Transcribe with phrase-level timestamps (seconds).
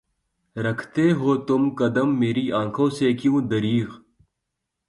[0.55, 3.87] رکھتے ہو تم قدم میری آنکھوں سے کیوں دریغ؟